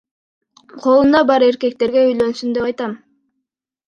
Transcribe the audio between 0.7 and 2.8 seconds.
Колунда бар эркектерге үйлөнсүн деп